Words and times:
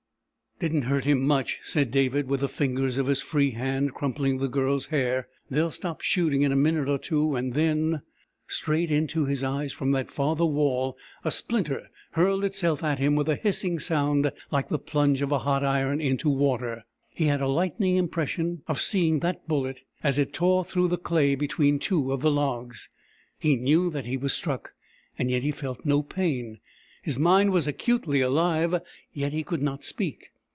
"Didn't 0.59 0.83
hurt 0.83 1.05
him 1.05 1.21
much," 1.23 1.57
said 1.63 1.89
David, 1.89 2.27
with 2.27 2.41
the 2.41 2.47
fingers 2.47 2.99
of 2.99 3.07
his 3.07 3.23
free 3.23 3.49
hand 3.49 3.95
crumpling 3.95 4.37
the 4.37 4.47
Girl's 4.47 4.85
hair. 4.85 5.27
"They'll 5.49 5.71
stop 5.71 6.01
shooting 6.01 6.43
in 6.43 6.51
a 6.51 6.55
minute 6.55 6.87
or 6.87 6.99
two, 6.99 7.35
and 7.35 7.55
then...." 7.55 8.03
Straight 8.47 8.91
into 8.91 9.25
his 9.25 9.43
eyes 9.43 9.73
from 9.73 9.89
that 9.93 10.11
farther 10.11 10.45
wall 10.45 10.95
a 11.25 11.31
splinter 11.31 11.87
hurled 12.11 12.43
itself 12.43 12.83
at 12.83 12.99
him 12.99 13.15
with 13.15 13.27
a 13.27 13.37
hissing 13.37 13.79
sound 13.79 14.31
like 14.51 14.69
the 14.69 14.77
plunge 14.77 15.23
of 15.23 15.31
hot 15.31 15.63
iron 15.63 15.99
into 15.99 16.29
water. 16.29 16.85
He 17.09 17.25
had 17.25 17.41
a 17.41 17.47
lightning 17.47 17.95
impression 17.95 18.61
of 18.67 18.79
seeing 18.79 19.21
the 19.21 19.39
bullet 19.47 19.81
as 20.03 20.19
it 20.19 20.31
tore 20.31 20.63
through 20.63 20.89
the 20.89 20.97
clay 20.99 21.33
between 21.33 21.79
two 21.79 22.11
of 22.11 22.21
the 22.21 22.29
logs; 22.29 22.87
he 23.39 23.55
knew 23.55 23.89
that 23.89 24.05
he 24.05 24.15
was 24.15 24.33
struck, 24.33 24.73
and 25.17 25.31
yet 25.31 25.41
he 25.41 25.49
felt 25.49 25.85
no 25.87 26.03
pain. 26.03 26.59
His 27.01 27.17
mind 27.17 27.49
was 27.49 27.65
acutely 27.65 28.21
alive, 28.21 28.79
yet 29.11 29.33
he 29.33 29.43
could 29.43 29.63
not 29.63 29.83
speak. 29.83 30.27